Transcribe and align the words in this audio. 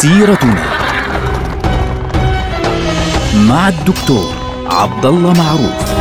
سيرتنا 0.00 0.64
مع 3.48 3.68
الدكتور 3.68 4.34
عبد 4.66 5.06
الله 5.06 5.32
معروف 5.32 6.00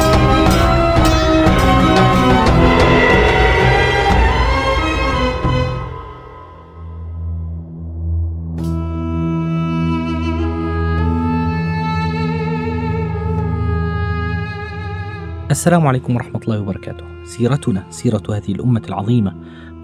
السلام 15.52 15.88
عليكم 15.88 16.16
ورحمة 16.16 16.42
الله 16.44 16.60
وبركاته. 16.60 17.04
سيرتنا 17.24 17.84
سيرة 17.90 18.24
هذه 18.30 18.52
الأمة 18.52 18.82
العظيمة 18.90 19.36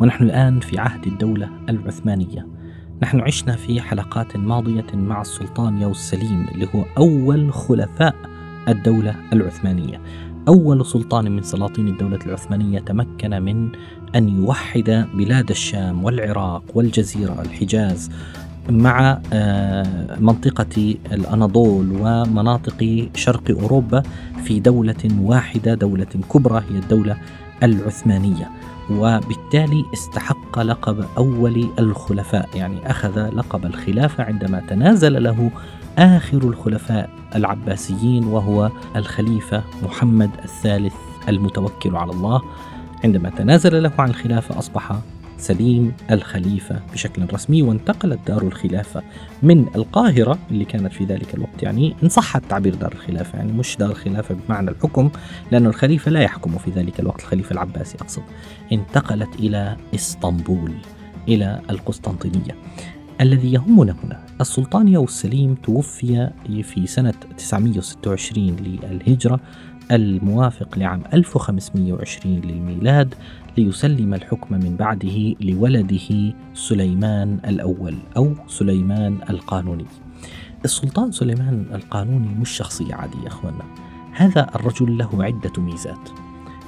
ونحن 0.02 0.23
الآن 0.23 0.59
في 0.59 0.80
عهد 0.80 1.08
الدولة 1.08 1.50
العثمانية. 1.70 2.55
نحن 3.02 3.20
عشنا 3.20 3.55
في 3.55 3.81
حلقات 3.81 4.38
ماضية 4.38 4.85
مع 4.94 5.22
السلطان 5.22 5.81
يوز 5.81 5.98
سليم 5.98 6.48
اللي 6.52 6.67
هو 6.76 6.86
أول 6.98 7.53
خلفاء 7.53 8.16
الدولة 8.67 9.16
العثمانية. 9.34 10.02
أول 10.48 10.86
سلطان 10.86 11.31
من 11.31 11.44
سلاطين 11.44 11.88
الدولة 11.88 12.20
العثمانية 12.26 12.80
تمكن 12.80 13.30
من 13.30 13.70
أن 14.16 14.30
يوحد 14.30 15.08
بلاد 15.13 15.50
الشام 15.50 16.03
والعراق 16.03 16.63
والجزيرة 16.73 17.41
الحجاز 17.41 18.12
مع 18.70 19.22
آه، 19.34 20.20
منطقة 20.20 20.95
الأناضول 21.12 21.98
ومناطق 22.02 23.09
شرق 23.16 23.52
أوروبا 23.62 24.03
في 24.44 24.59
دولة 24.59 25.09
واحدة 25.20 25.73
دولة 25.73 26.08
كبرى 26.34 26.64
هي 26.72 26.80
الدولة 26.80 27.17
العثمانية 27.64 28.50
وبالتالي 28.92 29.86
استحق 29.94 30.59
لقب 30.59 31.06
أول 31.17 31.70
الخلفاء 31.80 32.50
يعني 32.56 32.92
أخذ 32.92 33.30
لقب 33.30 33.66
الخلافة 33.66 34.23
عندما 34.23 34.59
تنازل 34.59 35.23
له 35.23 35.52
آخر 35.97 36.38
الخلفاء 36.38 37.09
العباسيين 37.36 38.23
وهو 38.23 38.72
الخليفة 38.95 39.64
محمد 39.84 40.30
الثالث 40.44 40.94
المتوكل 41.30 41.95
على 41.95 42.12
الله. 42.12 42.42
عندما 43.03 43.30
تنازل 43.30 43.84
له 43.84 43.92
عن 44.00 44.09
الخلافة 44.09 44.59
أصبح 44.59 44.95
سليم 45.38 45.94
الخليفة 46.11 46.81
بشكل 46.94 47.33
رسمي 47.33 47.61
وانتقلت 47.61 48.19
دار 48.28 48.41
الخلافة 48.41 49.03
من 49.44 49.66
القاهرة 49.75 50.38
اللي 50.52 50.66
كانت 50.66 50.94
في 50.94 51.05
ذلك 51.05 51.33
الوقت 51.36 51.64
يعني 51.64 51.95
إن 52.03 52.09
صح 52.09 52.36
التعبير 52.36 52.75
دار 52.75 52.91
الخلافة 52.91 53.38
يعني 53.38 53.52
مش 53.52 53.78
دار 53.78 53.89
الخلافة 53.91 54.36
بمعنى 54.36 54.69
الحكم 54.72 55.09
لأن 55.52 55.66
الخليفة 55.66 56.11
لا 56.11 56.19
يحكم 56.19 56.58
في 56.58 56.72
ذلك 56.72 57.00
الوقت 57.00 57.22
الخليفة 57.22 57.53
العباسي 57.53 57.97
أقصد. 57.97 58.23
انتقلت 58.72 59.36
إلى 59.39 59.78
إسطنبول 59.95 60.72
إلى 61.28 61.61
القسطنطينية. 61.69 62.56
الذي 63.22 63.53
يهمنا 63.53 63.95
هنا 64.03 64.25
السلطان 64.41 64.88
يوسف 64.88 65.16
سليم 65.22 65.56
توفي 65.56 66.30
في 66.63 66.88
سنة 66.88 67.13
926 67.38 68.56
للهجرة 68.56 69.39
الموافق 69.91 70.78
لعام 70.78 71.03
1520 71.14 72.36
للميلاد 72.36 73.16
ليسلم 73.58 74.14
الحكم 74.14 74.55
من 74.55 74.75
بعده 74.75 75.36
لولده 75.41 76.33
سليمان 76.53 77.39
الأول 77.47 77.95
أو 78.17 78.33
سليمان 78.47 79.17
القانوني. 79.30 79.86
السلطان 80.66 81.11
سليمان 81.11 81.66
القانوني 81.73 82.28
مش 82.28 82.50
شخصية 82.50 82.95
عادية 82.95 83.22
يا 83.23 83.28
أخوانا 83.28 83.63
هذا 84.11 84.50
الرجل 84.56 84.97
له 84.97 85.23
عدة 85.23 85.61
ميزات. 85.61 86.09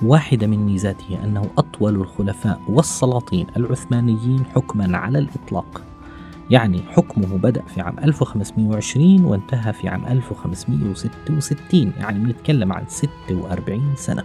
واحدة 0.01 0.47
من 0.47 0.57
ميزاته 0.57 1.23
أنه 1.23 1.49
أطول 1.57 1.95
الخلفاء 1.95 2.61
والسلاطين 2.69 3.47
العثمانيين 3.57 4.45
حكما 4.45 4.97
على 4.97 5.19
الإطلاق. 5.19 5.81
يعني 6.49 6.81
حكمه 6.89 7.37
بدأ 7.37 7.61
في 7.61 7.81
عام 7.81 7.99
1520 7.99 9.25
وانتهى 9.25 9.73
في 9.73 9.87
عام 9.87 10.05
1566 10.05 11.93
يعني 11.97 12.19
بنتكلم 12.19 12.73
عن 12.73 12.83
46 12.87 13.93
سنة. 13.95 14.23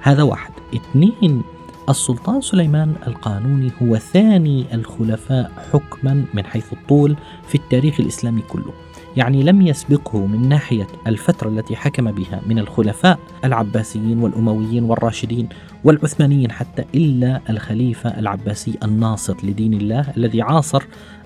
هذا 0.00 0.22
واحد. 0.22 0.52
اثنين 0.74 1.42
السلطان 1.88 2.40
سليمان 2.40 2.94
القانوني 3.06 3.70
هو 3.82 3.96
ثاني 3.96 4.74
الخلفاء 4.74 5.52
حكما 5.72 6.24
من 6.34 6.44
حيث 6.44 6.72
الطول 6.72 7.16
في 7.48 7.54
التاريخ 7.54 8.00
الإسلامي 8.00 8.42
كله. 8.42 8.72
يعني 9.18 9.42
لم 9.42 9.62
يسبقه 9.62 10.26
من 10.26 10.48
ناحية 10.48 10.86
الفترة 11.06 11.48
التي 11.48 11.76
حكم 11.76 12.12
بها 12.12 12.40
من 12.46 12.58
الخلفاء 12.58 13.18
العباسيين 13.44 14.18
والأمويين 14.18 14.84
والراشدين 14.84 15.48
والعثمانيين 15.84 16.52
حتى 16.52 16.84
إلا 16.94 17.40
الخليفة 17.50 18.18
العباسي 18.18 18.78
الناصر 18.82 19.36
لدين 19.42 19.74
الله 19.74 20.12
الذي 20.16 20.42
عاصر 20.42 20.82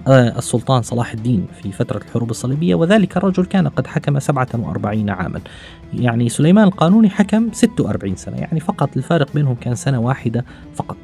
آه، 0.06 0.38
السلطان 0.38 0.82
صلاح 0.82 1.12
الدين 1.12 1.46
في 1.62 1.72
فترة 1.72 1.98
الحروب 1.98 2.30
الصليبية 2.30 2.74
وذلك 2.74 3.16
الرجل 3.16 3.44
كان 3.44 3.68
قد 3.68 3.86
حكم 3.86 4.18
47 4.18 5.10
عاما. 5.10 5.40
يعني 5.94 6.28
سليمان 6.28 6.64
القانوني 6.64 7.10
حكم 7.10 7.52
46 7.52 8.16
سنة 8.16 8.36
يعني 8.36 8.60
فقط 8.60 8.96
الفارق 8.96 9.32
بينهم 9.34 9.54
كان 9.54 9.74
سنة 9.74 10.00
واحدة 10.00 10.44
فقط. 10.74 10.96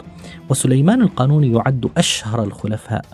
وسليمان 0.48 1.02
القانوني 1.02 1.52
يعد 1.52 1.90
أشهر 1.96 2.44
الخلفاء 2.44 3.04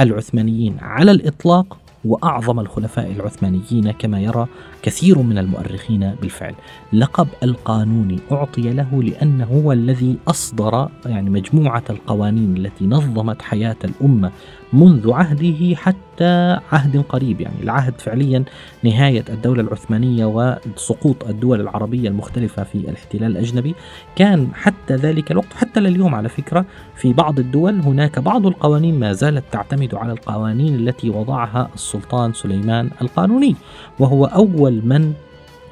العثمانيين 0.00 0.76
على 0.80 1.10
الإطلاق 1.10 1.81
وأعظم 2.04 2.60
الخلفاء 2.60 3.12
العثمانيين 3.12 3.90
كما 3.92 4.20
يرى 4.20 4.46
كثير 4.82 5.18
من 5.18 5.38
المؤرخين 5.38 6.14
بالفعل. 6.22 6.54
لقب 6.92 7.28
القانوني 7.42 8.18
أعطي 8.32 8.72
له 8.72 9.02
لأنه 9.02 9.44
هو 9.44 9.72
الذي 9.72 10.16
أصدر 10.28 10.88
يعني 11.06 11.30
مجموعة 11.30 11.84
القوانين 11.90 12.56
التي 12.56 12.86
نظمت 12.86 13.42
حياة 13.42 13.76
الأمة 13.84 14.32
منذ 14.72 15.12
عهده 15.12 15.76
حتى 15.76 16.58
عهد 16.72 17.04
قريب 17.08 17.40
يعني 17.40 17.62
العهد 17.62 18.00
فعليا 18.00 18.44
نهاية 18.82 19.24
الدولة 19.28 19.62
العثمانية 19.62 20.24
وسقوط 20.26 21.24
الدول 21.24 21.60
العربية 21.60 22.08
المختلفة 22.08 22.62
في 22.64 22.74
الاحتلال 22.74 23.30
الأجنبي 23.30 23.74
كان 24.16 24.48
حتى 24.54 24.94
ذلك 24.94 25.30
الوقت 25.30 25.52
حتى 25.54 25.80
لليوم 25.80 26.14
على 26.14 26.28
فكرة 26.28 26.64
في 26.96 27.12
بعض 27.12 27.38
الدول 27.38 27.80
هناك 27.80 28.18
بعض 28.18 28.46
القوانين 28.46 29.00
ما 29.00 29.12
زالت 29.12 29.44
تعتمد 29.52 29.94
على 29.94 30.12
القوانين 30.12 30.74
التي 30.74 31.10
وضعها 31.10 31.70
السلطان 31.74 32.32
سليمان 32.32 32.90
القانوني 33.02 33.56
وهو 33.98 34.24
أول 34.24 34.71
من؟ 34.80 35.12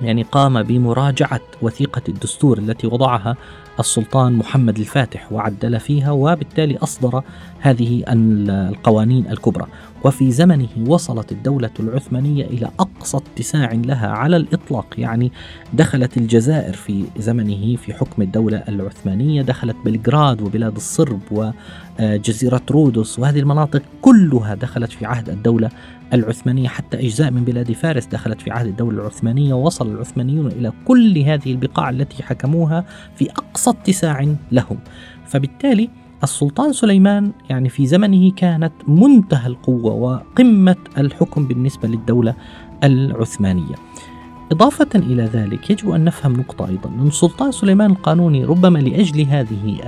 يعني 0.03 0.22
قام 0.22 0.62
بمراجعة 0.62 1.41
وثيقة 1.62 2.03
الدستور 2.09 2.59
التي 2.59 2.87
وضعها 2.87 3.37
السلطان 3.81 4.33
محمد 4.33 4.78
الفاتح 4.78 5.33
وعدل 5.33 5.81
فيها 5.81 6.11
وبالتالي 6.11 6.77
أصدر 6.77 7.22
هذه 7.61 8.05
القوانين 8.09 9.27
الكبرى. 9.31 9.66
وفي 10.05 10.33
زمنه 10.33 10.69
وصلت 10.87 11.33
الدولة 11.33 11.71
العثمانية 11.81 12.44
إلى 12.44 12.71
أقصى 12.81 13.16
اتساع 13.16 13.72
لها 13.72 14.09
على 14.09 14.37
الإطلاق 14.37 14.94
يعني 14.99 15.33
دخلت 15.72 16.16
الجزائر 16.16 16.72
في 16.72 17.05
زمنه 17.16 17.77
في 17.77 17.94
حكم 17.94 18.22
الدولة 18.22 18.65
العثمانية 18.69 19.43
دخلت 19.43 19.77
بلغراد 19.84 20.43
وبلاد 20.43 20.77
الصرب 20.77 21.53
وجزيرة 22.00 22.62
رودس 22.71 23.19
وهذه 23.19 23.38
المناطق 23.38 23.83
كلها 24.03 24.55
دخلت 24.55 24.93
في 24.93 25.06
عهد 25.06 25.28
الدولة 25.28 25.71
العثمانية 26.12 26.69
حتى 26.69 27.00
أجزاء 27.00 27.31
من 27.31 27.44
بلاد 27.44 27.72
فارس 27.72 28.06
دخلت 28.06 28.41
في 28.41 28.50
عهد 28.50 28.67
الدولة 28.67 29.00
العثمانية 29.00 29.55
ووصل 29.55 29.94
العثمانيون 29.94 30.47
إلى 30.47 30.72
كل 30.84 31.19
هذه 31.19 31.53
البقاع 31.53 31.91
التي 31.91 32.22
حكموها 32.22 32.84
في 33.17 33.31
أقصى 33.31 33.71
اتساع 33.71 34.34
لهم. 34.53 34.78
فبالتالي 35.27 35.91
السلطان 36.22 36.72
سليمان 36.72 37.32
يعني 37.50 37.69
في 37.69 37.86
زمنه 37.86 38.31
كانت 38.31 38.72
منتهى 38.88 39.47
القوة 39.47 39.92
وقمة 39.92 40.76
الحكم 40.98 41.47
بالنسبة 41.47 41.88
للدولة 41.88 42.34
العثمانية. 42.84 43.75
إضافة 44.53 44.88
إلى 44.94 45.22
ذلك 45.22 45.70
يجب 45.70 45.91
أن 45.91 46.05
نفهم 46.05 46.32
نقطة 46.32 46.69
أيضا. 46.69 46.90
أن 46.90 47.06
السلطان 47.06 47.52
سليمان 47.52 47.90
القانوني 47.90 48.44
ربما 48.44 48.78
لأجل 48.78 49.20
هذه 49.20 49.81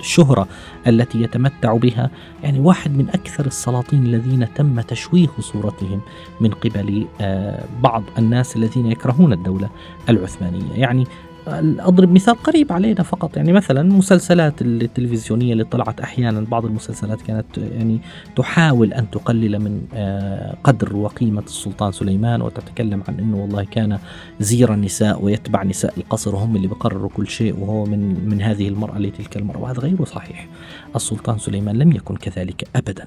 الشهرة 0.00 0.48
التي 0.86 1.22
يتمتع 1.22 1.76
بها 1.76 2.10
يعني 2.42 2.60
واحد 2.60 2.96
من 2.96 3.08
أكثر 3.08 3.46
السلاطين 3.46 4.06
الذين 4.06 4.54
تم 4.54 4.80
تشويه 4.80 5.28
صورتهم 5.40 6.00
من 6.40 6.50
قبل 6.50 7.06
آه، 7.20 7.64
بعض 7.82 8.02
الناس 8.18 8.56
الذين 8.56 8.86
يكرهون 8.86 9.32
الدولة 9.32 9.70
العثمانية. 10.08 10.72
يعني 10.74 11.06
أضرب 11.46 12.12
مثال 12.12 12.34
قريب 12.34 12.72
علينا 12.72 13.02
فقط 13.02 13.36
يعني 13.36 13.52
مثلا 13.52 13.80
المسلسلات 13.80 14.62
التلفزيونية 14.62 15.52
اللي 15.52 15.64
طلعت 15.64 16.00
أحيانا 16.00 16.40
بعض 16.40 16.64
المسلسلات 16.64 17.22
كانت 17.22 17.58
يعني 17.58 18.00
تحاول 18.36 18.92
أن 18.92 19.10
تقلل 19.10 19.58
من 19.58 19.82
آه، 19.94 20.56
قدر 20.64 20.96
وقيمة 20.96 21.42
السلطان 21.42 21.92
سليمان 21.92 22.42
وتتكلم 22.42 23.02
عن 23.08 23.18
إنه 23.18 23.36
والله 23.36 23.64
كان 23.64 23.98
زير 24.40 24.74
النساء 24.74 25.24
ويتبع 25.24 25.62
نساء 25.64 25.94
القصر 25.96 26.34
وهم 26.34 26.56
اللي 26.56 26.68
بقرروا 26.68 27.10
كل 27.10 27.26
شيء 27.26 27.58
وهو 27.58 27.84
من 27.84 28.28
من 28.28 28.42
هذه 28.42 28.68
المرأة 28.68 28.98
لتلك 28.98 29.36
المرأة 29.36 29.60
وهذا 29.60 29.80
غير 29.80 30.04
صحيح. 30.04 30.48
السلطان 30.96 31.38
سليمان 31.38 31.76
لم 31.76 31.92
يكن 31.92 32.16
كذلك 32.16 32.68
ابدا. 32.76 33.06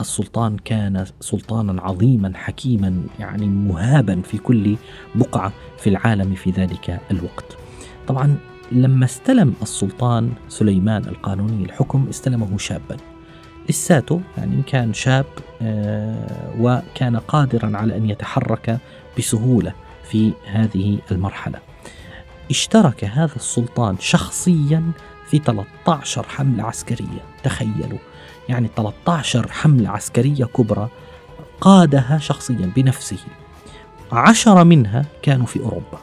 السلطان 0.00 0.56
كان 0.64 1.04
سلطانا 1.20 1.82
عظيما 1.82 2.32
حكيما 2.34 3.02
يعني 3.20 3.46
مهابا 3.46 4.20
في 4.20 4.38
كل 4.38 4.76
بقعة 5.14 5.52
في 5.78 5.90
العالم 5.90 6.34
في 6.34 6.50
ذلك 6.50 7.00
الوقت. 7.10 7.56
طبعا 8.08 8.36
لما 8.72 9.04
استلم 9.04 9.54
السلطان 9.62 10.32
سليمان 10.48 11.04
القانوني 11.04 11.64
الحكم 11.64 12.06
استلمه 12.10 12.58
شابا. 12.58 12.96
لساته 13.68 14.20
يعني 14.38 14.62
كان 14.62 14.92
شاب 14.94 15.26
وكان 16.60 17.16
قادرا 17.16 17.76
على 17.76 17.96
أن 17.96 18.10
يتحرك 18.10 18.78
بسهولة 19.18 19.72
في 20.10 20.32
هذه 20.46 20.98
المرحلة. 21.10 21.58
اشترك 22.50 23.04
هذا 23.04 23.36
السلطان 23.36 23.96
شخصيا 24.00 24.92
في 25.26 25.38
13 25.38 26.26
حملة 26.28 26.64
عسكرية. 26.64 27.22
تخيلوا 27.42 27.98
يعني 28.48 28.68
13 28.76 29.52
حملة 29.52 29.90
عسكرية 29.90 30.44
كبرى 30.44 30.88
قادها 31.60 32.18
شخصيا 32.18 32.72
بنفسه. 32.76 33.18
عشرة 34.12 34.62
منها 34.62 35.04
كانوا 35.22 35.46
في 35.46 35.60
أوروبا. 35.60 35.98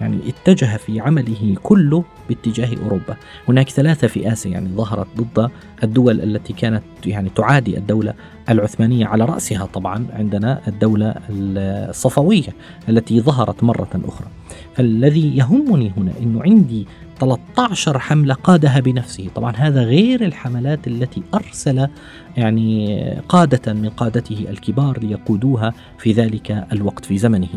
يعني 0.00 0.18
اتجه 0.28 0.76
في 0.76 1.00
عمله 1.00 1.56
كله 1.62 2.04
باتجاه 2.28 2.68
أوروبا، 2.84 3.16
هناك 3.48 3.70
ثلاثة 3.70 4.06
في 4.06 4.32
اسيا 4.32 4.50
يعني 4.50 4.68
ظهرت 4.68 5.06
ضد 5.16 5.50
الدول 5.84 6.20
التي 6.20 6.52
كانت 6.52 6.82
يعني 7.06 7.30
تعادي 7.36 7.78
الدولة 7.78 8.14
العثمانية 8.50 9.06
على 9.06 9.24
رأسها 9.24 9.66
طبعا 9.66 10.06
عندنا 10.12 10.60
الدولة 10.68 11.14
الصفوية 11.30 12.54
التي 12.88 13.20
ظهرت 13.20 13.64
مرة 13.64 14.00
أخرى. 14.04 14.26
فالذي 14.74 15.36
يهمني 15.36 15.92
هنا 15.96 16.12
إنه 16.22 16.42
عندي 16.42 16.86
13 17.20 17.98
حملة 17.98 18.34
قادها 18.34 18.80
بنفسه. 18.80 19.28
طبعا 19.34 19.52
هذا 19.56 19.82
غير 19.82 20.24
الحملات 20.24 20.86
التي 20.86 21.22
أرسل 21.34 21.88
يعني 22.36 23.00
قادة 23.28 23.72
من 23.72 23.88
قادته 23.88 24.46
الكبار 24.50 24.98
ليقودوها 24.98 25.74
في 25.98 26.12
ذلك 26.12 26.66
الوقت 26.72 27.04
في 27.04 27.18
زمنه. 27.18 27.48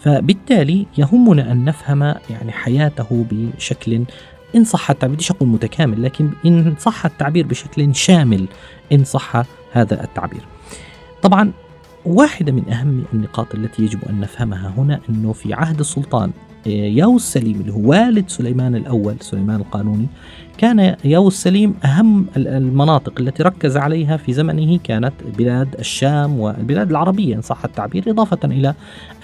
فبالتالي 0.00 0.86
يهمنا 0.98 1.52
أن 1.52 1.64
نفهم 1.64 2.02
يعني 2.02 2.52
حياته 2.52 3.26
بشكل 3.30 4.04
إن 4.56 4.64
صح 4.64 4.90
التعبير 4.90 5.14
بديش 5.14 5.30
أقول 5.30 5.48
متكامل 5.48 6.02
لكن 6.02 6.30
إن 6.46 6.74
صح 6.78 7.06
التعبير 7.06 7.46
بشكل 7.46 7.94
شامل 7.94 8.46
إن 8.92 9.04
صح 9.04 9.36
هذا 9.72 10.04
التعبير. 10.04 10.40
طبعا 11.22 11.52
واحدة 12.06 12.52
من 12.52 12.70
أهم 12.70 13.04
النقاط 13.12 13.54
التي 13.54 13.82
يجب 13.82 13.98
أن 14.10 14.20
نفهمها 14.20 14.74
هنا 14.76 15.00
أنه 15.10 15.32
في 15.32 15.54
عهد 15.54 15.80
السلطان 15.80 16.32
ياوس 16.66 17.22
سليم 17.22 17.60
اللي 17.60 17.72
هو 17.72 17.90
والد 17.90 18.28
سليمان 18.28 18.74
الأول 18.74 19.16
سليمان 19.20 19.60
القانوني 19.60 20.06
كان 20.58 20.96
ياوس 21.04 21.42
سليم 21.42 21.74
أهم 21.84 22.26
المناطق 22.36 23.20
التي 23.20 23.42
ركز 23.42 23.76
عليها 23.76 24.16
في 24.16 24.32
زمنه 24.32 24.78
كانت 24.84 25.12
بلاد 25.38 25.74
الشام 25.78 26.40
والبلاد 26.40 26.90
العربية 26.90 27.34
إن 27.36 27.42
صح 27.42 27.64
التعبير 27.64 28.10
إضافة 28.10 28.38
إلى 28.44 28.74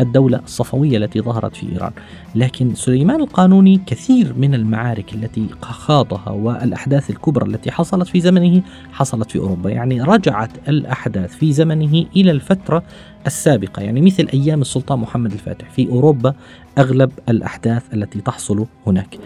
الدولة 0.01 0.41
الصفوية 0.45 0.97
التي 0.97 1.21
ظهرت 1.21 1.57
في 1.57 1.73
إيران. 1.73 1.93
لكن 2.35 2.75
سليمان 2.75 3.21
القانوني 3.21 3.81
كثير 3.87 4.35
من 4.39 4.55
المعارك 4.55 5.15
التي 5.15 5.47
خاضها 5.63 6.31
والأحداث 6.31 7.11
الكبرى 7.11 7.47
التي 7.47 7.71
حصلت 7.71 8.09
في 8.09 8.21
زمنه 8.21 8.63
حصلت 8.93 9.31
في 9.31 9.39
أوروبا. 9.39 9.71
يعني 9.71 10.03
رجعت 10.03 10.51
الأحداث 10.69 11.37
في 11.37 11.53
زمنه 11.53 12.07
إلى 12.17 12.31
الفترة 12.31 12.83
السابقة. 13.27 13.83
يعني 13.83 14.01
مثل 14.01 14.29
أيام 14.35 14.61
السلطان 14.61 14.99
محمد 14.99 15.33
الفاتح 15.33 15.71
في 15.71 15.89
أوروبا 15.89 16.35
أغلب 16.79 17.11
الأحداث 17.29 17.83
التي 17.95 18.21
تحصل 18.21 18.67
هناك. 18.87 19.19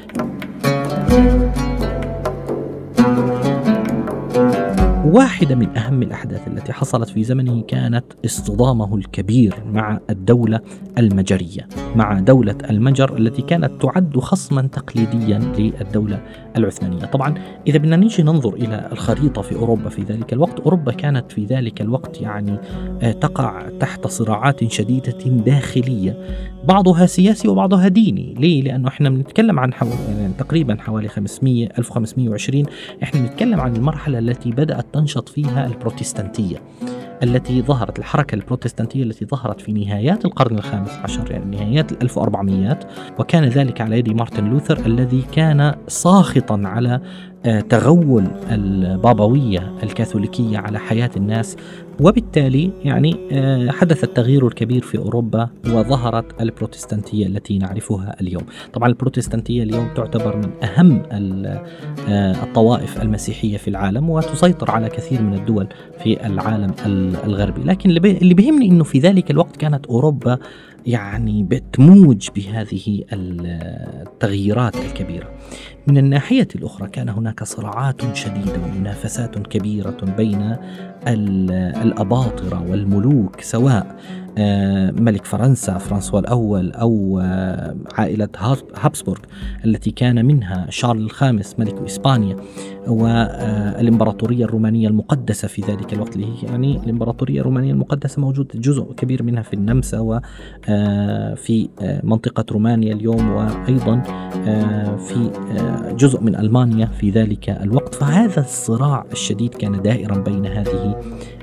واحدة 5.08 5.54
من 5.54 5.76
أهم 5.76 6.02
الأحداث 6.02 6.48
التي 6.48 6.72
حصلت 6.72 7.08
في 7.08 7.24
زمنه 7.24 7.62
كانت 7.62 8.04
اصطدامه 8.24 8.96
الكبير 8.96 9.54
مع 9.72 10.00
الدولة 10.10 10.60
المجرية 10.98 11.68
مع 11.96 12.20
دولة 12.20 12.54
المجر 12.70 13.16
التي 13.16 13.42
كانت 13.42 13.82
تعد 13.82 14.18
خصما 14.18 14.62
تقليديا 14.62 15.38
للدولة 15.38 16.20
العثمانية 16.56 17.04
طبعا 17.04 17.34
إذا 17.66 17.78
بدنا 17.78 17.96
نيجي 17.96 18.22
ننظر 18.22 18.54
إلى 18.54 18.88
الخريطة 18.92 19.42
في 19.42 19.54
أوروبا 19.56 19.88
في 19.88 20.02
ذلك 20.02 20.32
الوقت 20.32 20.60
أوروبا 20.60 20.92
كانت 20.92 21.32
في 21.32 21.44
ذلك 21.44 21.80
الوقت 21.80 22.20
يعني 22.20 22.58
آه، 23.02 23.12
تقع 23.12 23.68
تحت 23.80 24.06
صراعات 24.06 24.72
شديدة 24.72 25.18
داخلية 25.26 26.16
بعضها 26.64 27.06
سياسي 27.06 27.48
وبعضها 27.48 27.88
ديني 27.88 28.34
ليه؟ 28.38 28.62
لأنه 28.62 28.88
إحنا 28.88 29.10
بنتكلم 29.10 29.58
عن 29.58 29.72
حو... 29.72 29.86
يعني 29.86 30.32
تقريبا 30.38 30.76
حوالي 30.80 31.08
500 31.08 31.68
1520 31.78 32.64
إحنا 33.02 33.20
بنتكلم 33.20 33.60
عن 33.60 33.76
المرحلة 33.76 34.18
التي 34.18 34.50
بدأت 34.50 34.97
تنشط 34.98 35.28
فيها 35.28 35.66
البروتستانتية 35.66 36.62
التي 37.22 37.62
ظهرت 37.62 37.98
الحركة 37.98 38.34
البروتستانتية 38.34 39.02
التي 39.02 39.24
ظهرت 39.24 39.60
في 39.60 39.72
نهايات 39.72 40.24
القرن 40.24 40.58
الخامس 40.58 40.90
عشر 40.90 41.30
يعني 41.30 41.56
نهايات 41.56 41.92
ال 41.92 42.02
1400 42.02 42.78
وكان 43.18 43.44
ذلك 43.44 43.80
على 43.80 43.98
يد 43.98 44.08
مارتن 44.08 44.44
لوثر 44.44 44.86
الذي 44.86 45.24
كان 45.32 45.74
ساخطا 45.88 46.62
على 46.64 47.00
آه، 47.46 47.60
تغول 47.60 48.28
البابوية 48.50 49.72
الكاثوليكية 49.82 50.58
على 50.58 50.78
حياة 50.78 51.10
الناس 51.16 51.56
وبالتالي 52.00 52.70
يعني 52.84 53.16
آه، 53.32 53.70
حدث 53.70 54.04
التغيير 54.04 54.46
الكبير 54.46 54.82
في 54.82 54.98
أوروبا 54.98 55.48
وظهرت 55.66 56.40
البروتستانتية 56.40 57.26
التي 57.26 57.58
نعرفها 57.58 58.16
اليوم. 58.20 58.42
طبعا 58.72 58.88
البروتستانتية 58.88 59.62
اليوم 59.62 59.88
تعتبر 59.94 60.36
من 60.36 60.50
أهم 60.64 61.02
آه، 62.08 62.44
الطوائف 62.44 63.02
المسيحية 63.02 63.56
في 63.56 63.68
العالم 63.68 64.10
وتسيطر 64.10 64.70
على 64.70 64.88
كثير 64.88 65.22
من 65.22 65.34
الدول 65.34 65.68
في 65.98 66.26
العالم 66.26 66.74
الغربي. 67.24 67.62
لكن 67.62 67.90
اللي 67.90 68.34
بيهمني 68.34 68.68
أنه 68.68 68.84
في 68.84 68.98
ذلك 68.98 69.30
الوقت 69.30 69.56
كانت 69.56 69.86
أوروبا 69.86 70.38
يعني 70.86 71.42
بتموج 71.42 72.28
بهذه 72.36 73.04
التغييرات 73.12 74.76
الكبيرة. 74.76 75.30
من 75.88 75.98
الناحية 75.98 76.48
الأخرى 76.54 76.88
كان 76.88 77.08
هناك 77.08 77.44
صراعات 77.44 78.16
شديدة 78.16 78.60
ومنافسات 78.64 79.38
كبيرة 79.38 79.96
بين 80.16 80.56
الأباطرة 81.82 82.70
والملوك 82.70 83.40
سواء 83.40 83.96
ملك 85.00 85.24
فرنسا 85.24 85.78
فرانسوا 85.78 86.18
الأول 86.18 86.72
أو 86.72 87.20
آه، 87.22 87.76
عائلة 87.94 88.28
هابسبورغ 88.76 89.20
التي 89.64 89.90
كان 89.90 90.26
منها 90.26 90.66
شارل 90.70 91.00
الخامس 91.00 91.54
ملك 91.58 91.74
إسبانيا 91.86 92.36
والإمبراطورية 92.86 94.44
الرومانية 94.44 94.88
المقدسة 94.88 95.48
في 95.48 95.62
ذلك 95.62 95.92
الوقت 95.92 96.16
اللي 96.16 96.26
هي 96.26 96.46
يعني 96.48 96.76
الإمبراطورية 96.76 97.40
الرومانية 97.40 97.72
المقدسة 97.72 98.20
موجود 98.20 98.52
جزء 98.54 98.82
كبير 98.82 99.22
منها 99.22 99.42
في 99.42 99.54
النمسا 99.54 99.98
وفي 99.98 101.68
آه، 101.80 102.00
منطقة 102.04 102.44
رومانيا 102.52 102.92
اليوم 102.92 103.30
وأيضا 103.30 104.02
في 104.98 105.30
جزء 105.98 106.20
من 106.20 106.36
ألمانيا 106.36 106.86
في 106.86 107.10
ذلك 107.10 107.50
الوقت. 107.50 107.94
فهذا 107.94 108.40
الصراع 108.40 109.04
الشديد 109.12 109.54
كان 109.54 109.82
دائرا 109.82 110.18
بين 110.18 110.46
هذه 110.46 111.00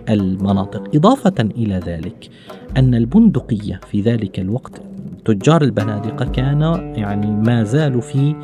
المناطق. 0.09 0.95
إضافة 0.95 1.33
إلى 1.39 1.75
ذلك 1.75 2.29
أن 2.77 2.95
البندقية 2.95 3.79
في 3.91 4.01
ذلك 4.01 4.39
الوقت 4.39 4.81
تجار 5.25 5.61
البنادقة 5.61 6.25
كان 6.25 6.61
يعني 6.97 7.31
ما 7.31 7.63
زالوا 7.63 8.01
في 8.01 8.35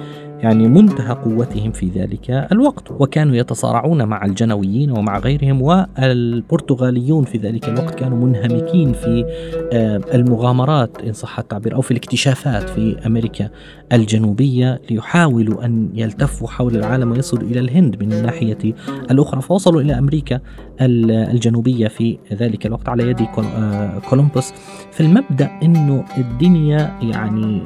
يعني 0.44 0.68
منتهى 0.68 1.14
قوتهم 1.14 1.72
في 1.72 1.88
ذلك 1.88 2.48
الوقت 2.52 2.92
وكانوا 2.92 3.36
يتصارعون 3.36 4.04
مع 4.04 4.26
الجنويين 4.26 4.92
ومع 4.92 5.20
غيرهم 5.20 5.62
والبرتغاليون 5.62 7.24
في 7.24 7.38
ذلك 7.38 7.70
الوقت 7.70 7.96
كانوا 7.96 8.18
منهمكين 8.18 8.94
في 8.94 9.26
آه، 9.74 10.02
المغامرات 10.14 11.02
إن 11.02 11.14
صح 11.14 11.40
التعبير 11.40 11.76
أو 11.76 11.82
في 11.82 11.92
الاكتشافات 11.92 12.70
في 12.70 12.98
أمريكا 13.06 13.50
الجنوبية 13.92 14.82
ليحاولوا 14.90 15.66
أن 15.66 15.90
يلتفوا 15.94 16.48
حول 16.48 16.76
العالم 16.76 17.12
ويصلوا 17.12 17.50
إلى 17.50 17.60
الهند 17.60 18.04
من 18.04 18.14
الناحية 18.14 18.74
الأخرى 19.12 19.42
فوصلوا 19.42 19.82
إلى 19.82 19.98
أمريكا 19.98 20.40
الجنوبية 20.82 21.88
في 21.88 22.18
ذلك 22.34 22.66
الوقت 22.66 22.90
على 22.90 23.10
يد 23.10 23.22
آه، 23.22 24.00
كولومبوس. 24.10 24.54
في 24.92 25.02
المبدأ 25.02 25.50
أنه 25.64 26.06
الدنيا 26.18 26.94
يعني 27.02 27.62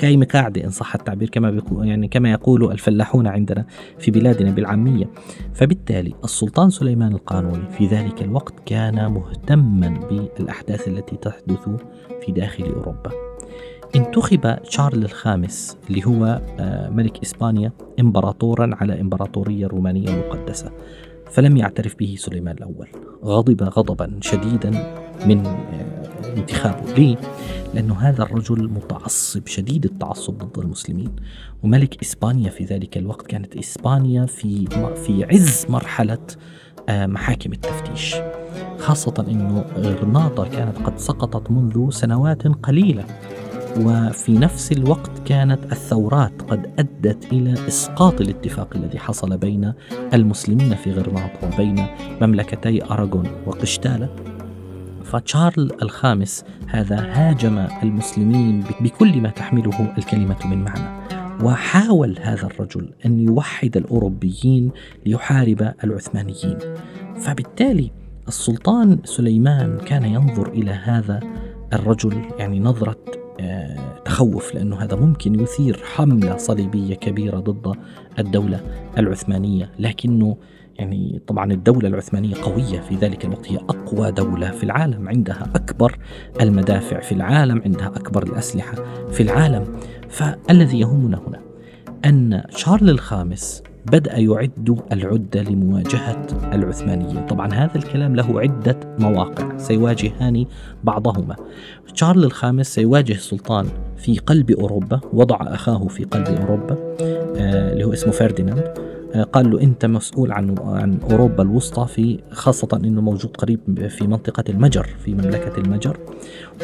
كايمة 0.00 0.26
قاعدة 0.26 0.64
إن 0.64 0.70
صح 0.70 0.94
التعبير 0.94 1.28
كما 1.28 1.50
بيقول 1.50 1.88
يعني 1.88 2.08
كما 2.08 2.30
يقول 2.30 2.72
الفلاحون 2.72 3.26
عندنا 3.26 3.64
في 3.98 4.10
بلادنا 4.10 4.50
بالعامية. 4.50 5.10
فبالتالي 5.54 6.14
السلطان 6.24 6.70
سليمان 6.70 7.12
القانوني 7.12 7.70
في 7.70 7.86
ذلك 7.86 8.22
الوقت 8.22 8.54
كان 8.66 9.12
مهتما 9.12 10.00
بالأحداث 10.10 10.88
التي 10.88 11.16
تحدث 11.16 11.68
في 12.26 12.32
داخل 12.32 12.64
أوروبا. 12.64 13.10
انتخب 13.96 14.56
شارل 14.62 15.04
الخامس 15.04 15.76
اللي 15.90 16.06
هو 16.06 16.40
آه، 16.58 16.90
ملك 16.90 17.22
إسبانيا 17.22 17.72
إمبراطورا 18.00 18.70
على 18.80 19.00
إمبراطورية 19.00 19.66
رومانية 19.66 20.10
مقدسة. 20.10 20.72
فلم 21.30 21.56
يعترف 21.56 21.96
به 21.98 22.14
سليمان 22.18 22.56
الأول. 22.56 22.88
غضب 23.24 23.62
غضبا 23.62 24.18
شديدا 24.20 24.70
من 25.26 25.46
آه، 25.46 26.36
انتخابه. 26.36 26.92
ليه؟ 26.92 27.16
لأنه 27.74 27.94
هذا 27.94 28.22
الرجل 28.22 28.68
متعصب 28.68 29.46
شديد 29.46 29.84
التعصب 29.84 30.38
ضد 30.38 30.58
المسلمين 30.58 31.10
وملك 31.62 32.02
إسبانيا 32.02 32.50
في 32.50 32.64
ذلك 32.64 32.98
الوقت 32.98 33.26
كانت 33.26 33.56
إسبانيا 33.56 34.26
في 34.26 34.66
في 35.06 35.24
عز 35.24 35.66
مرحلة 35.68 36.26
آه، 36.88 37.06
محاكم 37.06 37.52
التفتيش. 37.52 38.16
خاصة 38.78 39.24
أنه 39.28 39.64
غرناطة 39.76 40.48
كانت 40.48 40.78
قد 40.78 40.98
سقطت 40.98 41.50
منذ 41.50 41.90
سنوات 41.90 42.46
قليلة 42.46 43.04
وفي 43.76 44.32
نفس 44.32 44.72
الوقت 44.72 45.10
كانت 45.24 45.72
الثورات 45.72 46.42
قد 46.42 46.70
أدت 46.78 47.32
إلى 47.32 47.68
إسقاط 47.68 48.20
الاتفاق 48.20 48.76
الذي 48.76 48.98
حصل 48.98 49.36
بين 49.38 49.72
المسلمين 50.14 50.74
في 50.74 50.92
غرناطة 50.92 51.54
وبين 51.54 51.86
مملكتي 52.20 52.84
أراغون 52.84 53.28
وقشتالة. 53.46 54.08
فتشارل 55.10 55.70
الخامس 55.82 56.44
هذا 56.66 56.96
هاجم 56.96 57.66
المسلمين 57.82 58.64
بكل 58.80 59.20
ما 59.20 59.30
تحمله 59.30 59.94
الكلمة 59.98 60.36
من 60.44 60.64
معنى. 60.64 61.00
وحاول 61.42 62.18
هذا 62.20 62.46
الرجل 62.46 62.90
أن 63.06 63.20
يوحد 63.20 63.76
الأوروبيين 63.76 64.70
ليحارب 65.06 65.74
العثمانيين. 65.84 66.58
فبالتالي 67.20 67.90
السلطان 68.28 68.98
سليمان 69.04 69.78
كان 69.78 70.04
ينظر 70.04 70.48
إلى 70.48 70.70
هذا 70.70 71.20
الرجل 71.72 72.22
يعني 72.38 72.60
نظرة 72.60 72.96
آه، 73.40 74.00
تخوف 74.04 74.54
لأنه 74.54 74.76
هذا 74.76 74.96
ممكن 74.96 75.40
يثير 75.40 75.80
حملة 75.94 76.36
صليبية 76.36 76.94
كبيرة 76.94 77.38
ضد 77.38 77.76
الدولة 78.18 78.60
العثمانية. 78.98 79.70
لكنه 79.78 80.36
يعني 80.80 81.20
طبعا 81.26 81.52
الدولة 81.52 81.88
العثمانية 81.88 82.34
قوية 82.42 82.80
في 82.80 82.94
ذلك 82.94 83.24
الوقت 83.24 83.52
هي 83.52 83.56
أقوى 83.56 84.12
دولة 84.12 84.50
في 84.50 84.64
العالم 84.64 85.08
عندها 85.08 85.50
أكبر 85.54 85.98
المدافع 86.40 87.00
في 87.00 87.12
العالم 87.12 87.62
عندها 87.64 87.86
أكبر 87.86 88.22
الأسلحة 88.22 88.74
في 89.10 89.22
العالم. 89.22 89.64
فالذي 90.08 90.80
يهمنا 90.80 91.20
هنا 91.26 91.40
أن 92.04 92.42
شارل 92.50 92.90
الخامس 92.90 93.62
بدأ 93.92 94.16
يعد 94.16 94.80
العدة 94.92 95.42
لمواجهة 95.42 96.26
العثمانيين. 96.52 97.26
طبعا 97.26 97.54
هذا 97.54 97.76
الكلام 97.76 98.16
له 98.16 98.40
عدة 98.40 98.80
مواقع 98.98 99.58
سيواجهان 99.58 100.46
بعضهما. 100.84 101.36
شارل 101.94 102.24
الخامس 102.24 102.74
سيواجه 102.74 103.12
السلطان 103.12 103.66
في 103.96 104.18
قلب 104.18 104.50
أوروبا 104.50 105.00
وضع 105.12 105.36
أخاه 105.40 105.86
في 105.88 106.04
قلب 106.04 106.26
أوروبا 106.26 106.76
آه 107.36 107.72
اللي 107.72 107.84
هو 107.84 107.92
اسمه 107.92 108.12
فرديناند 108.12 108.58
آه 108.58 108.90
قال 109.32 109.50
له 109.50 109.60
أنت 109.60 109.86
مسؤول 109.86 110.32
عن 110.32 110.54
عن 110.58 110.98
أوروبا 111.10 111.42
الوسطى 111.42 111.86
في 111.86 112.18
خاصة 112.30 112.68
أنه 112.84 113.00
موجود 113.00 113.36
قريب 113.36 113.88
في 113.88 114.06
منطقة 114.06 114.44
المجر 114.48 114.86
في 115.04 115.14
مملكة 115.14 115.58
المجر. 115.58 115.96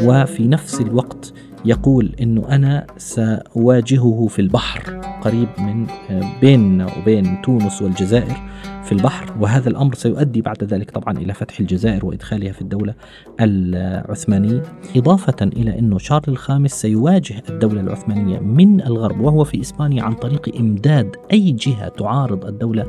وفي 0.03 0.49
نفس 0.49 0.81
الوقت 0.81 1.33
يقول 1.65 2.15
إنه 2.21 2.49
أنا 2.49 2.87
سأواجهه 2.97 4.27
في 4.31 4.39
البحر 4.39 5.01
قريب 5.23 5.49
من 5.59 5.87
آه، 6.11 6.41
بيننا 6.41 6.87
وبين 6.99 7.43
تونس 7.43 7.83
والجزائر. 7.83 8.37
في 8.87 8.93
البحر 8.93 9.35
وهذا 9.41 9.69
الأمر 9.69 9.95
سيؤدي 9.95 10.43
بعد 10.43 10.65
ذلك 10.65 10.91
طبعا 10.91 11.19
إلى 11.19 11.35
فتح 11.35 11.61
الجزائر 11.61 12.07
وإدخالها 12.07 12.53
في 12.53 12.63
الدولة 12.63 12.95
العثمانية 13.41 14.63
إضافة 14.97 15.37
إلى 15.43 15.79
انه 15.79 15.99
شارل 15.99 16.25
الخامس 16.29 16.71
سيواجه 16.71 17.43
الدولة 17.51 17.81
العثمانية 17.81 18.39
من 18.41 18.81
الغرب 18.81 19.21
وهو 19.21 19.45
في 19.45 19.61
إسبانيا 19.61 20.03
عن 20.03 20.13
طريق 20.15 20.57
إمداد 20.59 21.17
أي 21.33 21.53
جهة 21.53 21.89
تعارض 21.89 22.45
الدولة 22.45 22.87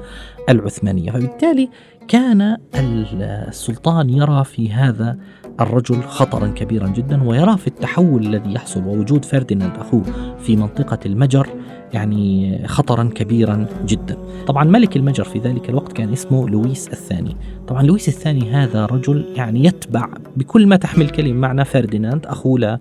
العثمانية. 0.49 1.11
فبالتالي 1.11 1.69
كان 2.07 2.57
السلطان 2.75 4.09
يرى 4.09 4.43
في 4.43 4.71
هذا 4.71 5.17
الرجل 5.61 6.03
خطرا 6.03 6.47
كبيرا 6.47 6.87
جدا 6.87 7.23
ويرى 7.23 7.57
في 7.57 7.67
التحول 7.67 8.25
الذي 8.25 8.53
يحصل 8.53 8.83
ووجود 8.83 9.25
فرديناند 9.25 9.77
أخوه 9.77 10.03
في 10.39 10.55
منطقة 10.55 10.99
المجر 11.05 11.47
يعني 11.93 12.61
خطرا 12.67 13.09
كبيرا 13.15 13.65
جدا. 13.85 14.17
طبعا 14.47 14.63
ملك 14.63 14.95
المجر 14.97 15.23
في 15.23 15.39
ذلك 15.39 15.69
الوقت 15.69 15.93
كان 15.93 16.11
اسمه 16.11 16.49
لويس 16.49 16.87
الثاني. 16.87 17.35
طبعا 17.67 17.83
لويس 17.83 18.07
الثاني 18.07 18.51
هذا 18.51 18.85
رجل 18.85 19.25
يعني 19.35 19.65
يتبع 19.65 20.09
بكل 20.37 20.67
ما 20.67 20.75
تحمل 20.75 21.09
كلمه 21.09 21.39
معنى 21.39 21.65
فرديناند 21.65 22.25
أخوه 22.25 22.79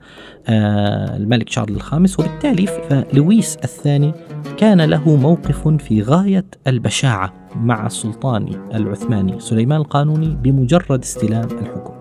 آه، 0.49 1.17
الملك 1.17 1.49
شارل 1.49 1.75
الخامس 1.75 2.21
وبالتالي 2.21 2.67
فلويس 2.67 3.57
الثاني 3.57 4.13
كان 4.57 4.81
له 4.81 5.17
موقف 5.17 5.69
في 5.69 6.03
غاية 6.03 6.45
البشاعة 6.67 7.33
مع 7.57 7.87
السلطان 7.87 8.49
العثماني 8.75 9.41
سليمان 9.41 9.81
القانوني 9.81 10.39
بمجرد 10.43 11.03
استلام 11.03 11.49
الحكم. 11.61 11.95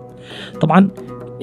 طبعا 0.60 0.90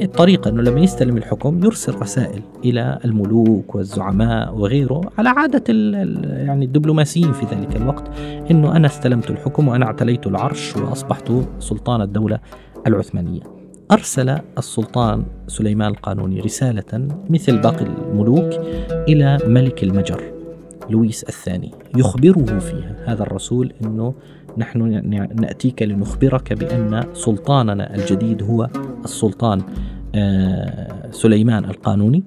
الطريقة 0.01 0.49
أنه 0.49 0.61
لما 0.61 0.79
يستلم 0.79 1.17
الحكم 1.17 1.63
يرسل 1.63 1.95
رسائل 1.95 2.41
إلى 2.65 2.99
الملوك 3.05 3.75
والزعماء 3.75 4.55
وغيره 4.55 5.01
على 5.17 5.29
عادة 5.29 5.63
يعني 5.73 6.65
الدبلوماسيين 6.65 7.33
في 7.33 7.45
ذلك 7.45 7.75
الوقت 7.75 8.11
أنه 8.51 8.75
أنا 8.75 8.87
استلمت 8.87 9.29
الحكم 9.29 9.67
وأنا 9.67 9.85
اعتليت 9.85 10.27
العرش 10.27 10.75
وأصبحت 10.75 11.31
سلطان 11.59 12.01
الدولة 12.01 12.39
العثمانية. 12.87 13.41
أرسل 13.91 14.37
السلطان 14.57 15.23
سليمان 15.47 15.91
القانوني 15.91 16.39
رسالة 16.39 17.07
مثل 17.29 17.57
باقي 17.57 17.85
الملوك 17.85 18.53
إلى 18.91 19.37
ملك 19.47 19.83
المجر 19.83 20.33
لويس 20.89 21.23
الثاني 21.23 21.71
يخبره 21.97 22.59
فيها 22.59 22.95
هذا 23.05 23.23
الرسول 23.23 23.73
أنه 23.83 24.13
نحن 24.57 24.81
نأتيك 25.41 25.81
لنخبرك 25.81 26.53
بأن 26.53 27.03
سلطاننا 27.13 27.95
الجديد 27.95 28.43
هو 28.43 28.69
السلطان 29.05 29.61
آه، 30.15 31.11
سليمان 31.11 31.65
القانوني 31.65 32.23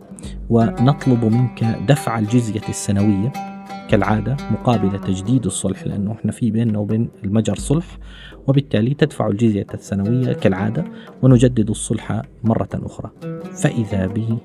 ونطلب 0.50 1.24
منك 1.24 1.64
دفع 1.88 2.18
الجزية 2.18 2.68
السنوية 2.68 3.32
كالعادة 3.88 4.36
مقابل 4.50 4.98
تجديد 4.98 5.46
الصلح 5.46 5.86
لأنه 5.86 6.12
إحنا 6.12 6.32
في 6.32 6.50
بيننا 6.50 6.78
وبين 6.78 7.08
المجر 7.24 7.54
صلح 7.54 7.98
وبالتالي 8.46 8.94
تدفع 8.94 9.26
الجزية 9.26 9.66
السنوية 9.74 10.32
كالعادة 10.32 10.84
ونجدد 11.22 11.70
الصلح 11.70 12.22
مرة 12.44 12.68
أخرى. 12.74 13.10
فإذا 13.62 14.06
به 14.06 14.38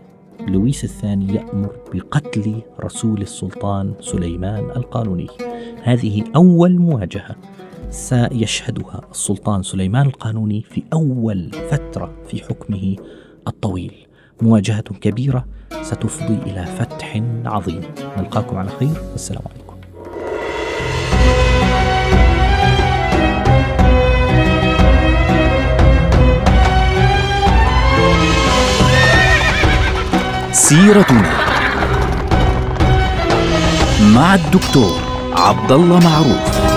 لويس 0.48 0.84
الثاني 0.84 1.36
يأمر 1.36 1.76
بقتل 1.94 2.62
رسول 2.80 3.22
السلطان 3.22 3.94
سليمان 4.00 4.64
القانوني. 4.76 5.28
هذه 5.84 6.24
أول 6.36 6.80
مواجهة. 6.80 7.36
سيشهدها 7.92 9.02
السلطان 9.12 9.64
سليمان 9.64 10.08
القانوني 10.08 10.62
في 10.62 10.84
أول 10.94 11.52
فترة 11.72 12.12
في 12.28 12.44
حكمه 12.44 12.96
الطويل. 13.48 13.94
مواجهة 14.42 14.82
كبيرة 14.82 15.46
ستفضي 15.82 16.52
إلى 16.52 16.66
فتح 16.66 17.22
عظيم. 17.46 17.82
نلقاكم 18.18 18.58
على 18.58 18.70
خير. 18.70 18.94
والسلام 19.12 19.44
عليكم. 19.46 19.76
سيرتنا 30.52 31.32
مع 34.16 34.36
الدكتور 34.36 35.00
عبد 35.34 35.72
الله 35.72 36.00
معروف. 36.00 36.71